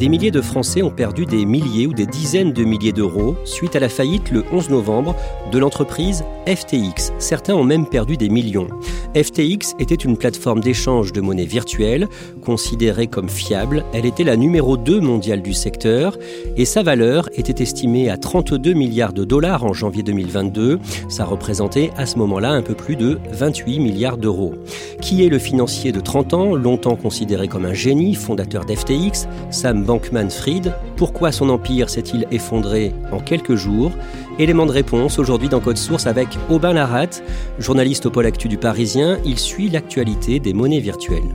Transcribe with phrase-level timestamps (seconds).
[0.00, 3.76] Des milliers de Français ont perdu des milliers ou des dizaines de milliers d'euros suite
[3.76, 5.14] à la faillite le 11 novembre
[5.52, 7.12] de l'entreprise FTX.
[7.18, 8.68] Certains ont même perdu des millions.
[9.14, 12.08] FTX était une plateforme d'échange de monnaie virtuelle
[12.42, 13.84] considérée comme fiable.
[13.92, 16.16] Elle était la numéro 2 mondiale du secteur
[16.56, 20.78] et sa valeur était estimée à 32 milliards de dollars en janvier 2022.
[21.10, 24.54] Ça représentait à ce moment-là un peu plus de 28 milliards d'euros.
[25.02, 29.89] Qui est le financier de 30 ans, longtemps considéré comme un génie, fondateur d'FTX Sam
[29.90, 30.72] Bankman-Fried.
[30.96, 33.90] Pourquoi son empire s'est-il effondré en quelques jours?
[34.38, 37.20] Élément de réponse aujourd'hui dans Code Source avec Aubin Larat,
[37.58, 39.18] journaliste au pôle actu du Parisien.
[39.24, 41.34] Il suit l'actualité des monnaies virtuelles.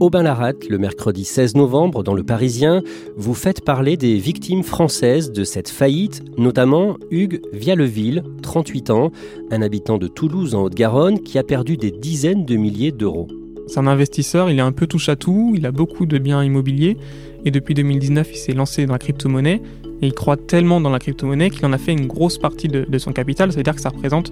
[0.00, 2.82] Aubin Larat, le mercredi 16 novembre, dans Le Parisien,
[3.16, 9.10] vous faites parler des victimes françaises de cette faillite, notamment Hugues Vialeville, 38 ans,
[9.50, 13.26] un habitant de Toulouse en Haute-Garonne, qui a perdu des dizaines de milliers d'euros.
[13.66, 16.44] C'est un investisseur, il est un peu touche à tout, il a beaucoup de biens
[16.44, 16.96] immobiliers,
[17.44, 19.60] et depuis 2019, il s'est lancé dans la crypto-monnaie,
[20.00, 22.86] et il croit tellement dans la crypto-monnaie qu'il en a fait une grosse partie de,
[22.88, 24.30] de son capital, c'est-à-dire que ça représente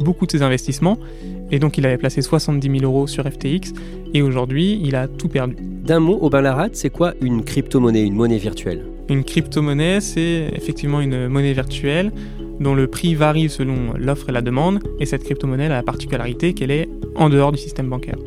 [0.00, 0.98] beaucoup de ses investissements.
[1.50, 3.72] Et donc il avait placé 70 000 euros sur FTX
[4.14, 5.56] et aujourd'hui il a tout perdu.
[5.60, 8.84] D'un mot, Aubin Larat, c'est quoi une crypto-monnaie, une monnaie virtuelle?
[9.08, 12.12] Une crypto-monnaie, c'est effectivement une monnaie virtuelle
[12.60, 14.80] dont le prix varie selon l'offre et la demande.
[15.00, 18.18] Et cette crypto-monnaie a la particularité qu'elle est en dehors du système bancaire.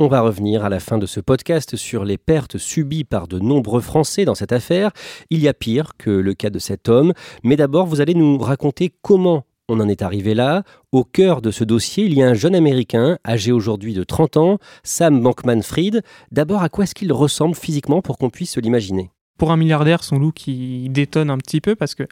[0.00, 3.40] On va revenir à la fin de ce podcast sur les pertes subies par de
[3.40, 4.92] nombreux Français dans cette affaire.
[5.28, 8.38] Il y a pire que le cas de cet homme, mais d'abord vous allez nous
[8.38, 10.62] raconter comment on en est arrivé là.
[10.92, 14.36] Au cœur de ce dossier, il y a un jeune Américain, âgé aujourd'hui de 30
[14.36, 16.02] ans, Sam Bankman-Fried.
[16.30, 19.10] D'abord, à quoi est-ce qu'il ressemble physiquement pour qu'on puisse se l'imaginer?
[19.36, 22.04] Pour un milliardaire, son look il détonne un petit peu parce que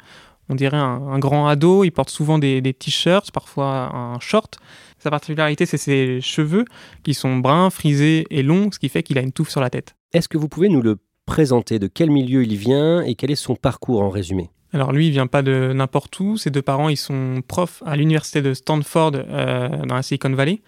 [0.48, 1.84] on dirait un, grand ado.
[1.84, 4.58] Il porte souvent des, des t-shirts, parfois un short.
[4.98, 6.64] Sa particularité, c'est ses cheveux
[7.02, 9.70] qui sont bruns, frisés et longs, ce qui fait qu'il a une touffe sur la
[9.70, 9.94] tête.
[10.12, 10.96] Est-ce que vous pouvez nous le
[11.26, 11.78] présenter?
[11.78, 14.50] De quel milieu il vient et quel est son parcours en résumé?
[14.72, 16.36] Alors lui, il vient pas de n'importe où.
[16.36, 20.60] Ses deux parents, ils sont profs à l'université de Stanford euh, dans la Silicon Valley.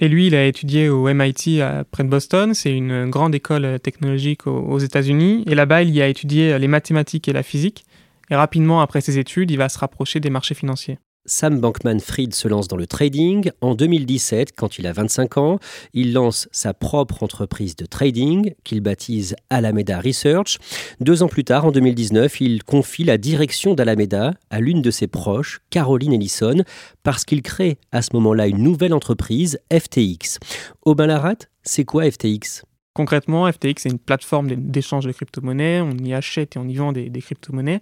[0.00, 1.60] Et lui, il a étudié au MIT
[1.90, 2.54] près de Boston.
[2.54, 5.42] C'est une grande école technologique aux États-Unis.
[5.48, 7.84] Et là-bas, il y a étudié les mathématiques et la physique.
[8.30, 10.98] Et rapidement, après ses études, il va se rapprocher des marchés financiers.
[11.28, 13.50] Sam Bankman-Fried se lance dans le trading.
[13.60, 15.58] En 2017, quand il a 25 ans,
[15.92, 20.58] il lance sa propre entreprise de trading qu'il baptise Alameda Research.
[21.00, 25.06] Deux ans plus tard, en 2019, il confie la direction d'Alameda à l'une de ses
[25.06, 26.64] proches, Caroline Ellison,
[27.02, 30.38] parce qu'il crée à ce moment-là une nouvelle entreprise, FTX.
[30.86, 32.64] Aubin Larat, c'est quoi FTX
[32.94, 35.82] Concrètement, FTX est une plateforme d'échange de crypto-monnaies.
[35.82, 37.80] On y achète et on y vend des, des crypto-monnaies.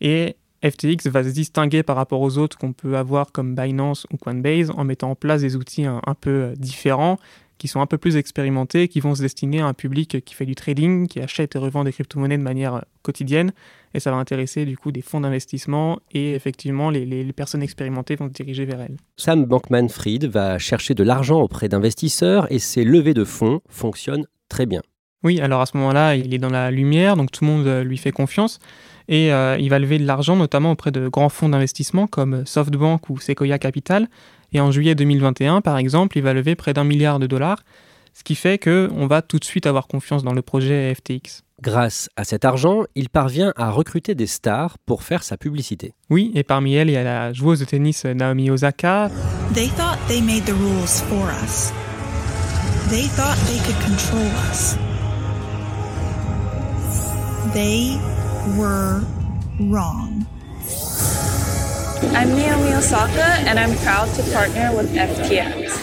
[0.00, 4.16] Et FTX va se distinguer par rapport aux autres qu'on peut avoir comme Binance ou
[4.16, 7.18] Coinbase en mettant en place des outils un, peu euh, différents,
[7.58, 10.44] qui sont un peu plus expérimentés, qui vont se destiner à un public qui fait
[10.44, 13.52] du trading, qui achète et revend des crypto-monnaies de manière euh, quotidienne.
[13.94, 18.16] Et ça va intéresser du coup des fonds d'investissement et effectivement les, les, personnes expérimentées
[18.16, 18.96] vont se diriger vers elles.
[19.16, 24.66] Sam Bankman-Fried va chercher de l'argent auprès d'investisseurs et ses levées de fonds fonctionnent très
[24.66, 24.82] bien.
[25.22, 27.82] Oui, alors à ce moment-là, il est dans la lumière, donc tout le monde euh,
[27.82, 28.58] lui fait confiance.
[29.08, 33.08] Et euh, il va lever de l'argent notamment auprès de grands fonds d'investissement comme SoftBank
[33.10, 34.08] ou Sequoia Capital.
[34.52, 37.62] Et en juillet 2021, par exemple, il va lever près d'un milliard de dollars,
[38.14, 41.42] ce qui fait qu'on va tout de suite avoir confiance dans le projet FTX.
[41.62, 45.94] Grâce à cet argent, il parvient à recruter des stars pour faire sa publicité.
[46.10, 49.10] Oui, et parmi elles, il y a la joueuse de tennis Naomi Osaka.
[49.54, 51.72] They thought they made the rules for us.
[52.90, 54.76] They thought they could control us.
[57.54, 57.98] They
[58.54, 59.02] were
[59.58, 60.24] wrong.
[62.14, 65.82] I'm Naomi Osaka and I'm proud to partner with FTX.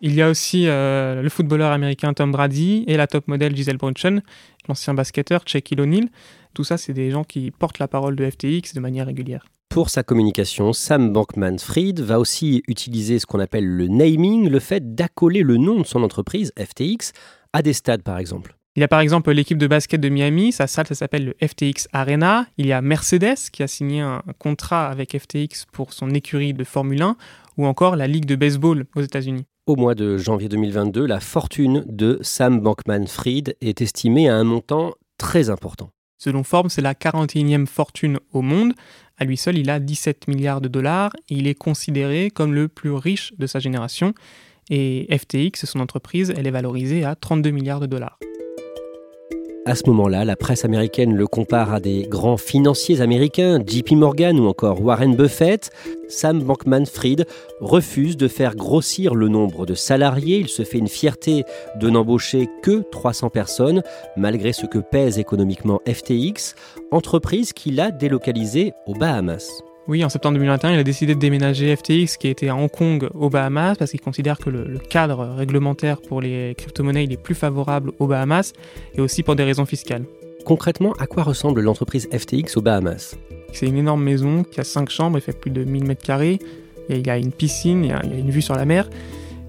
[0.00, 3.76] Il y a aussi euh, le footballeur américain Tom Brady et la top modèle Giselle
[3.76, 4.22] Bundchen,
[4.68, 6.08] l'ancien basketteur Shaquille O'Neal.
[6.54, 9.44] Tout ça, c'est des gens qui portent la parole de FTX de manière régulière.
[9.68, 14.94] Pour sa communication, Sam Bankman-Fried va aussi utiliser ce qu'on appelle le naming, le fait
[14.94, 17.12] d'accoler le nom de son entreprise, FTX,
[17.52, 18.56] à des stades par exemple.
[18.74, 21.46] Il y a par exemple l'équipe de basket de Miami, sa salle ça s'appelle le
[21.46, 22.46] FTX Arena.
[22.56, 26.64] Il y a Mercedes qui a signé un contrat avec FTX pour son écurie de
[26.64, 27.16] Formule 1
[27.58, 29.44] ou encore la Ligue de baseball aux États-Unis.
[29.66, 34.94] Au mois de janvier 2022, la fortune de Sam Bankman-Fried est estimée à un montant
[35.18, 35.90] très important.
[36.16, 38.72] Selon Forbes, c'est la 41e fortune au monde.
[39.18, 42.68] À lui seul, il a 17 milliards de dollars et il est considéré comme le
[42.68, 44.14] plus riche de sa génération.
[44.70, 48.18] Et FTX, son entreprise, elle est valorisée à 32 milliards de dollars.
[49.64, 54.40] À ce moment-là, la presse américaine le compare à des grands financiers américains, JP Morgan
[54.40, 55.70] ou encore Warren Buffett.
[56.08, 57.26] Sam Bankman-Fried
[57.60, 60.38] refuse de faire grossir le nombre de salariés.
[60.38, 61.44] Il se fait une fierté
[61.76, 63.82] de n'embaucher que 300 personnes,
[64.16, 66.56] malgré ce que pèse économiquement FTX,
[66.90, 69.62] entreprise qu'il a délocalisée aux Bahamas.
[69.88, 73.08] Oui, en septembre 2021, il a décidé de déménager FTX, qui était à Hong Kong,
[73.14, 77.90] aux Bahamas, parce qu'il considère que le, cadre réglementaire pour les crypto-monnaies est plus favorable
[77.98, 78.52] aux Bahamas,
[78.94, 80.04] et aussi pour des raisons fiscales.
[80.44, 83.16] Concrètement, à quoi ressemble l'entreprise FTX aux Bahamas?
[83.52, 86.38] C'est une énorme maison qui a 5 chambres, elle fait plus de 1000 mètres carrés,
[86.88, 88.88] il y a une piscine, il y a, une vue sur la mer,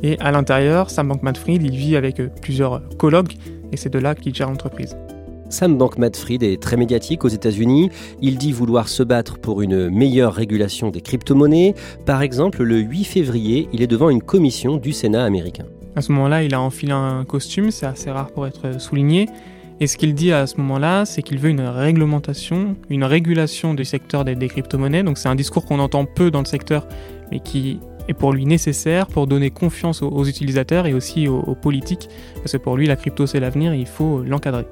[0.02, 3.38] et à l'intérieur, Sam Bankman-Fried, il vit avec plusieurs colocs,
[3.72, 4.98] et c'est de là qu'il gère l'entreprise.
[5.54, 7.92] Sam Bankman-Fried est très médiatique aux États-Unis.
[8.22, 11.76] Il dit vouloir se battre pour une meilleure régulation des crypto-monnaies.
[12.08, 15.66] Par exemple, le 8 février, il est devant une commission du Sénat américain.
[15.96, 19.30] À ce moment-là, il a enfilé un costume, c'est assez rare pour être souligné.
[19.80, 23.86] Et ce qu'il dit à ce moment-là, c'est qu'il veut une réglementation, une régulation du
[23.86, 25.04] secteur des, crypto-monnaies.
[25.04, 26.88] Donc c'est un discours qu'on entend peu dans le secteur,
[27.32, 31.56] mais qui est pour lui nécessaire pour donner confiance aux, utilisateurs et aussi aux, aux
[31.56, 32.10] politiques.
[32.38, 34.66] Parce que pour lui, la crypto, c'est l'avenir il faut l'encadrer.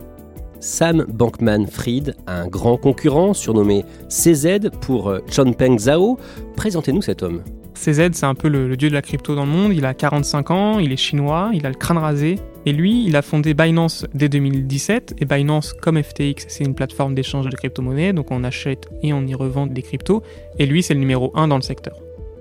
[0.61, 6.17] Sam Bankman-Fried un grand concurrent surnommé CZ pour euh, Chonpeng Zhao.
[6.55, 7.43] Présentez-nous cet homme.
[7.73, 9.73] CZ, c'est un peu le, dieu de la crypto dans le monde.
[9.73, 12.35] Il a 45 ans, il est chinois, il a le crâne rasé.
[12.67, 15.15] Et lui, il a fondé Binance dès 2017.
[15.19, 18.13] Et Binance, comme FTX, c'est une plateforme d'échange de crypto-monnaies.
[18.13, 20.21] Donc on achète et on y revend des cryptos.
[20.59, 21.95] Et lui, c'est le numéro 1 dans le secteur.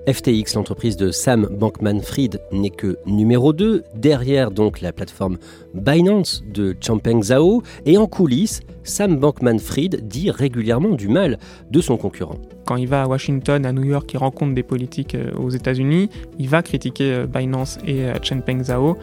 [0.07, 5.37] FTX, l'entreprise de Sam Bankman-Fried, n'est que numéro 2, derrière donc la plateforme
[5.73, 11.37] Binance de Champeng Zhao, et en coulisses, Sam Bankman-Fried dit régulièrement du mal
[11.69, 12.37] de son concurrent.
[12.65, 16.09] Quand il va à Washington, à New York, il rencontre des politiques euh, aux États-Unis,
[16.39, 18.97] il va critiquer euh, Binance et euh, Champeng Zhao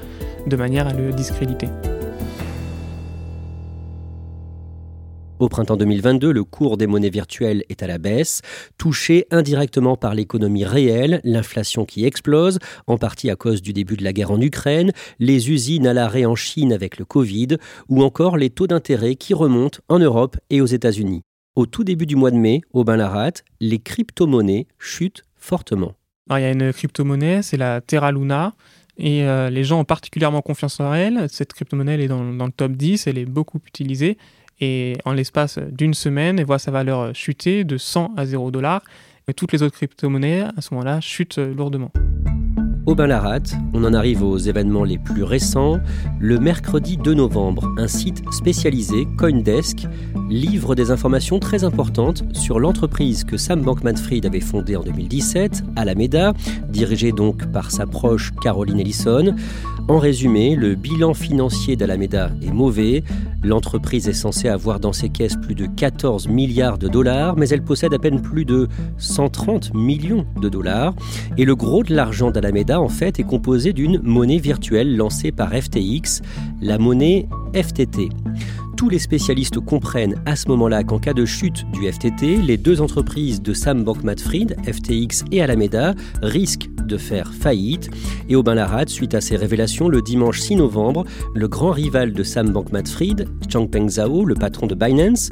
[0.47, 1.69] de manière à le discréditer.
[5.39, 8.43] Au printemps 2022, le cours des monnaies virtuelles est à la baisse,
[8.77, 12.59] touché indirectement par l'économie réelle, l'inflation qui explose,
[12.89, 14.91] en partie à cause du début de la guerre en Ukraine,
[15.21, 17.57] les usines à l'arrêt en Chine avec le Covid,
[17.89, 21.23] ou encore les taux d'intérêt qui remontent en Europe et aux États-Unis.
[21.55, 25.93] Au tout début du mois de mai, au Bain-Larat, les crypto-monnaies chutent fortement.
[26.31, 28.55] il y a une crypto-monnaie, c'est la Terra Luna.
[29.01, 31.29] Et euh, les gens ont particulièrement confiance en elle.
[31.31, 34.19] Cette crypto-monnaie, elle est dans, dans, le top 10, elle est beaucoup utilisée.
[34.61, 38.83] Et en l'espace d'une semaine, elle voit sa valeur chuter de 100 à 0 dollars.
[39.37, 41.93] Toutes les autres crypto-monnaies, à ce moment-là, chutent lourdement.
[42.89, 43.41] Aubin Larat,
[43.75, 45.79] on en arrive aux événements les plus récents.
[46.19, 49.87] Le mercredi 2 novembre, un site spécialisé, Coindesk,
[50.31, 56.33] livre des informations très importantes sur l'entreprise que Sam Bankman-Fried avait fondée en 2017, Alameda,
[56.71, 59.37] dirigée donc par sa proche Caroline Ellison.
[59.89, 63.03] En résumé, le bilan financier d'Alameda est mauvais.
[63.43, 67.63] L'entreprise est censée avoir dans ses caisses plus de 14 milliards de dollars, mais elle
[67.63, 68.69] possède à peine plus de
[68.99, 70.95] 130 millions de dollars.
[71.39, 75.55] Et le gros de l'argent d'Alameda, en fait, est composé d'une monnaie virtuelle lancée par
[75.55, 76.21] FTX,
[76.61, 78.11] la monnaie FTT
[78.79, 82.81] tous les spécialistes comprennent à ce moment-là qu'en cas de chute du FTT, les deux
[82.81, 87.91] entreprises de Sam Bankman-Fried, FTX et Alameda, risquent de faire faillite.
[88.29, 91.05] Et Aubin Larad, suite à ces révélations, le dimanche 6 novembre,
[91.35, 95.31] le grand rival de Sam Bankman-Fried, Changpeng Zhao, le patron de Binance,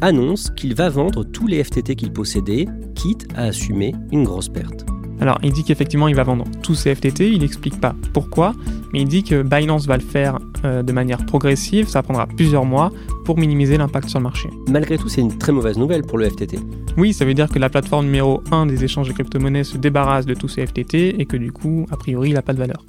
[0.00, 4.86] annonce qu'il va vendre tous les FTT qu'il possédait, quitte à assumer une grosse perte.
[5.20, 8.54] Alors, il dit qu'effectivement, il va vendre tous ses FTT, il n'explique pas pourquoi,
[8.92, 12.64] mais il dit que Binance va le faire euh, de manière progressive, ça prendra plusieurs
[12.64, 12.92] mois
[13.24, 14.48] pour minimiser l'impact sur le marché.
[14.68, 16.58] Malgré tout, c'est une très mauvaise nouvelle pour le FTT.
[16.96, 20.26] Oui, ça veut dire que la plateforme numéro 1 des échanges de crypto-monnaies se débarrasse
[20.26, 22.84] de tous ses FTT et que du coup, a priori, il n'a pas de valeur.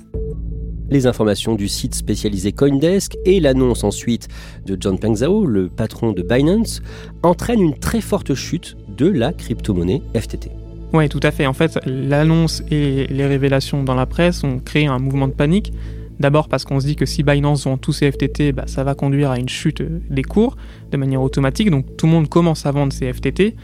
[0.89, 4.27] Les informations du site spécialisé Coindesk et l'annonce ensuite
[4.65, 6.81] de John Peng Zhao, le patron de Binance,
[7.21, 10.49] entraînent une très forte chute de la crypto-monnaie FTT.
[10.93, 11.45] Oui, tout à fait.
[11.45, 15.71] En fait, l'annonce et les révélations dans la presse ont créé un mouvement de panique.
[16.19, 18.93] D'abord parce qu'on se dit que si Binance vend tous ses FTT, bah, ça va
[18.93, 20.57] conduire à une chute des cours
[20.91, 21.69] de manière automatique.
[21.69, 23.55] Donc tout le monde commence à vendre ses FTT.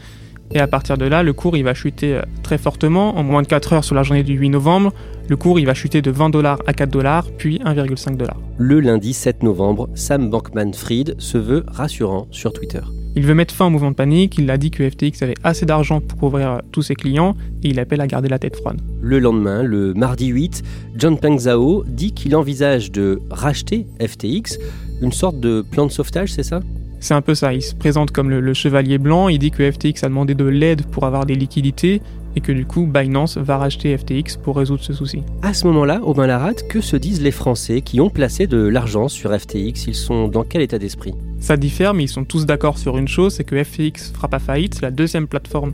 [0.52, 3.18] Et à partir de là, le cours il va chuter euh, très fortement.
[3.18, 4.92] En moins de 4 heures sur la journée du 8 novembre,
[5.28, 8.40] le cours il va chuter de 20 dollars à 4 dollars, puis 1,5 dollars.
[8.56, 12.80] Le lundi 7 novembre, Sam Bankman-Fried se veut rassurant sur Twitter.
[13.18, 15.64] Il veut mettre fin au mouvement de panique, il a dit que FTX avait assez
[15.64, 18.78] d'argent pour couvrir tous ses clients et il appelle à garder la tête froide.
[19.00, 20.62] Le lendemain, le mardi 8,
[20.96, 24.58] John Peng Zhao dit qu'il envisage de racheter FTX,
[25.00, 26.60] une sorte de plan de sauvetage, c'est ça?
[27.00, 30.04] C'est un peu ça, il se présente comme le, chevalier blanc, il dit que FTX
[30.04, 32.02] a demandé de l'aide pour avoir des liquidités
[32.36, 35.22] et que du coup Binance va racheter FTX pour résoudre ce souci.
[35.42, 39.08] À ce moment-là, Aubin Larat, que se disent les Français qui ont placé de l'argent
[39.08, 41.14] sur FTX Ils sont dans quel état d'esprit?
[41.40, 44.38] Ça diffère, mais ils sont tous d'accord sur une chose, c'est que FTX fera pas
[44.38, 45.72] faillite, c'est la deuxième plateforme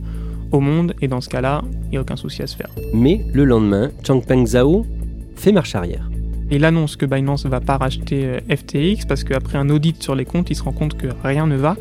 [0.52, 2.69] au monde et dans ce cas-là, il n'y a aucun souci à se faire.
[2.95, 4.87] Mais le lendemain, Changpeng Zhao
[5.35, 6.09] fait marche arrière.
[6.50, 10.14] Il annonce que Binance ne va pas racheter euh, FTX parce qu'après un audit sur
[10.14, 11.76] les comptes, il se rend compte que rien ne va.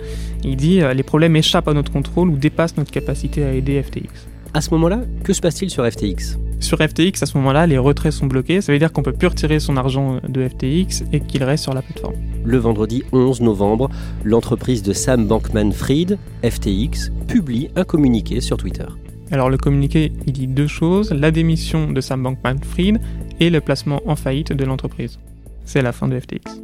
[0.46, 3.84] Il dit euh, les problèmes échappent à notre contrôle ou dépassent notre capacité à aider
[3.84, 4.28] FTX.
[4.54, 8.12] À ce moment-là, que se passe-t-il sur FTX Sur FTX, à ce moment-là, les retraits
[8.12, 8.60] sont bloqués.
[8.60, 11.74] Ça veut dire qu'on peut plus retirer son argent de FTX et qu'il reste sur
[11.74, 12.16] la plateforme.
[12.44, 13.90] Le vendredi 11 novembre,
[14.26, 18.86] l'entreprise de Sam Bankman-Fried, FTX, publie un communiqué sur Twitter.
[19.32, 23.00] Alors le communiqué, il dit deux choses, la démission de Sam Bankman-Fried
[23.40, 25.18] et le placement en faillite de l'entreprise.
[25.64, 26.60] C'est la fin de FTX.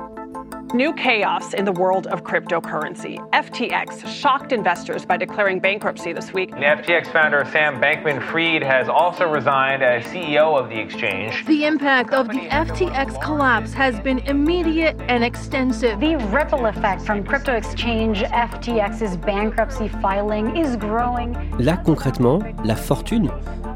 [0.74, 3.18] New chaos in the world of cryptocurrency.
[3.32, 6.52] FTX shocked investors by declaring bankruptcy this week.
[6.52, 11.46] The FTX founder Sam Bankman Fried has also resigned as CEO of the exchange.
[11.46, 16.02] The impact of the FTX collapse has been immediate and extensive.
[16.02, 21.34] The ripple effect from crypto exchange FTX's bankruptcy filing is growing.
[21.60, 23.32] Là, concrètement, la fortune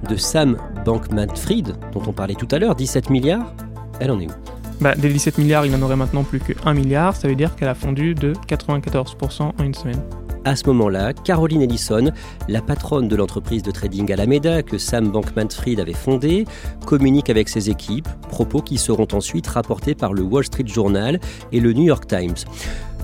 [0.09, 3.53] de Sam Bankman-Fried, dont on parlait tout à l'heure, 17 milliards,
[4.01, 4.50] elle en est où
[4.81, 7.55] bah, des 17 milliards, il n'en aurait maintenant plus que 1 milliard, ça veut dire
[7.55, 10.01] qu'elle a fondu de 94% en une semaine.
[10.43, 12.09] À ce moment-là, Caroline Ellison,
[12.47, 16.45] la patronne de l'entreprise de trading Alameda que Sam Bankman-Fried avait fondée,
[16.87, 21.19] communique avec ses équipes, propos qui seront ensuite rapportés par le Wall Street Journal
[21.51, 22.33] et le New York Times.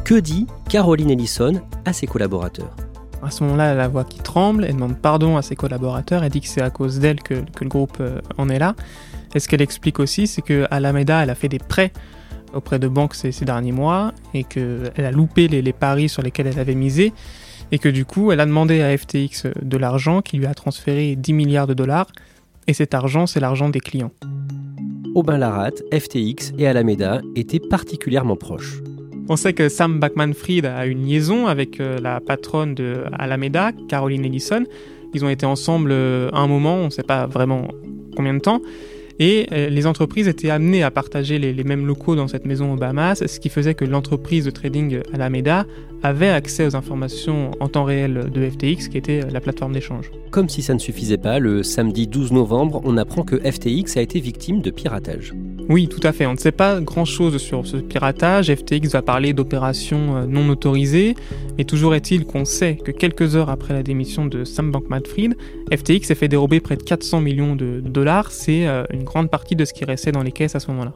[0.03, 2.75] Que dit Caroline Ellison à ses collaborateurs?
[3.21, 6.23] À ce moment-là, elle a la voix qui tremble, elle demande pardon à ses collaborateurs,
[6.23, 8.73] elle dit que c'est à cause d'elle que, le groupe euh, en est là.
[9.35, 11.91] Et ce qu'elle explique aussi, c'est que Alameda, elle a fait des prêts
[12.53, 16.59] auprès de banques ces, derniers mois et qu'elle a loupé les, paris sur lesquels elle
[16.59, 17.13] avait misé
[17.71, 21.15] et que du coup, elle a demandé à FTX de l'argent qui lui a transféré
[21.15, 22.07] 10 milliards de dollars
[22.67, 24.11] et cet argent, c'est l'argent des clients.
[25.15, 28.81] Aubin Larat, FTX et Alameda étaient particulièrement proches.
[29.29, 34.23] On sait que Sam Backman-Fried a une liaison avec euh, la patronne de Alameda, Caroline
[34.23, 34.63] Ellison.
[35.13, 37.67] Ils ont été ensemble euh, un moment, on ne sait pas vraiment
[38.15, 38.61] combien de temps.
[39.19, 42.75] Et euh, les entreprises étaient amenées à partager les, mêmes locaux dans cette maison au
[42.75, 45.65] Bahamas, ce qui faisait que l'entreprise de trading Alameda
[46.03, 50.11] avait accès aux informations en temps réel de FTX, qui était la plateforme d'échange.
[50.29, 54.01] Comme si ça ne suffisait pas, le samedi 12 novembre, on apprend que FTX a
[54.01, 55.33] été victime de piratage.
[55.69, 56.25] Oui, tout à fait.
[56.25, 58.53] On ne sait pas grand-chose sur ce piratage.
[58.53, 61.15] FTX va parler d'opérations euh, non autorisées,
[61.57, 65.35] mais toujours est-il qu'on sait que quelques heures après la démission de Sam Bankman-Fried,
[65.73, 68.31] FTX s'est fait dérober près de 400 millions de dollars.
[68.31, 70.93] C'est euh, une grande partie de ce qui restait dans les caisses à ce moment-là.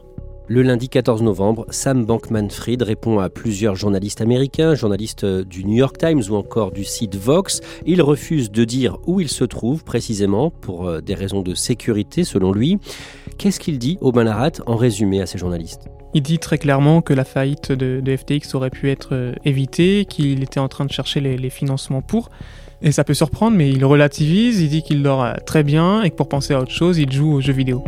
[0.48, 5.96] Le lundi 14 novembre, Sam Bankman-Fried répond à plusieurs journalistes américains, journalistes du New York
[5.98, 7.60] Times ou encore du site Vox.
[7.86, 12.24] Il refuse de dire où il se trouve précisément pour euh, des raisons de sécurité
[12.24, 12.78] selon lui.
[13.38, 15.88] Qu'est-ce qu'il dit au Banarat en résumé à ces journalistes?
[16.14, 20.42] Il dit très clairement que la faillite de, FTX aurait pu être euh, évitée, qu'il
[20.42, 22.30] était en train de chercher les, les financements pour.
[22.82, 26.10] Et ça peut surprendre, mais il relativise, il dit qu'il dort euh, très bien et
[26.10, 27.82] que pour penser à autre chose, il joue aux jeux vidéo.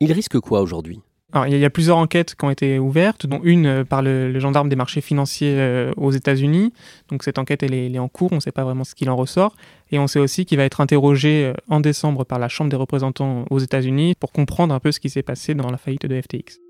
[0.00, 1.00] Il risque quoi aujourd'hui?
[1.34, 4.68] Il y, a plusieurs enquêtes qui ont été ouvertes, dont une euh, par le, gendarme
[4.68, 6.72] des marchés financiers euh, aux États-Unis.
[7.08, 9.56] Donc cette enquête, est, en cours, on ne sait pas vraiment ce qu'il en ressort.
[9.90, 12.76] Et on sait aussi qu'il va être interrogé euh, en décembre par la Chambre des
[12.76, 16.20] représentants aux États-Unis pour comprendre un peu ce qui s'est passé dans la faillite de
[16.20, 16.60] FTX.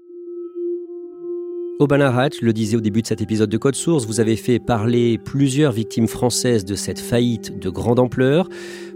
[1.91, 4.59] Larat, je le disais au début de cet épisode de Code Source, vous avez fait
[4.59, 8.49] parler plusieurs victimes françaises de cette faillite de grande ampleur.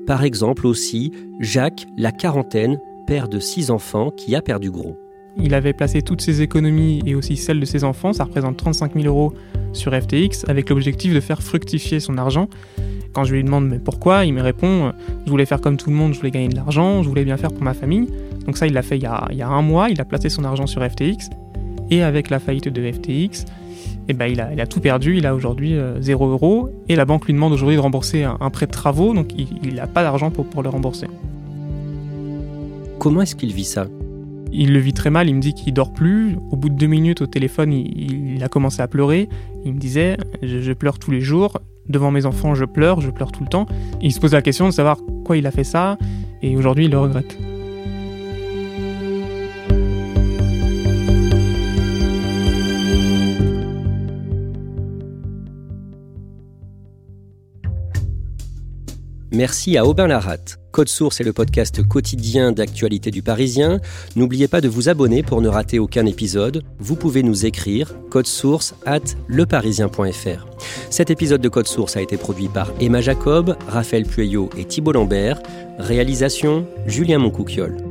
[0.06, 4.96] Par exemple aussi Jacques, la quarantaine, père de six enfants, qui a perdu gros.
[5.36, 8.94] Il avait placé toutes ses économies et aussi celles de ses enfants, ça représente 35
[8.94, 9.32] 000 euros
[9.72, 12.48] sur FTX, avec l'objectif de faire fructifier son argent.
[13.12, 14.92] Quand je lui demande mais pourquoi, il me répond
[15.24, 17.36] je voulais faire comme tout le monde, je voulais gagner de l'argent, je voulais bien
[17.36, 18.06] faire pour ma famille.
[18.46, 20.66] Donc ça, il l'a fait il y, a, un mois, il a placé son argent
[20.66, 21.30] sur FTX.
[21.90, 23.44] Et avec la faillite de FTX,
[24.08, 26.70] eh ben, il, a, tout perdu, il a aujourd'hui 0 euh, euros.
[26.88, 29.86] Et la banque lui demande aujourd'hui de rembourser un, prêt de travaux, donc il n'a
[29.86, 31.06] pas d'argent pour le rembourser.
[32.98, 33.86] Comment est-ce qu'il vit ça?
[34.52, 36.36] Il le vit très mal, il me dit qu'il dort plus.
[36.50, 39.28] Au bout de deux minutes au téléphone, il, a commencé à pleurer.
[39.64, 43.10] Il me disait je, je, pleure tous les jours, devant mes enfants je pleure, je
[43.10, 43.66] pleure tout le temps.
[44.00, 45.98] il se pose la question de savoir pourquoi il a fait ça,
[46.42, 47.49] et aujourd'hui il le regrette.
[59.40, 60.58] Merci à Aubin Larat.
[60.70, 63.80] Code Source est le podcast quotidien d'actualité du Parisien.
[64.14, 66.62] N'oubliez pas de vous abonner pour ne rater aucun épisode.
[66.78, 70.46] Vous pouvez nous écrire code source at leparisien.fr.
[70.90, 74.92] Cet épisode de Code Source a été produit par Emma Jacob, Raphaël Pueyo et Thibault
[74.92, 75.40] Lambert.
[75.78, 77.89] Réalisation Julien Moncouquiole.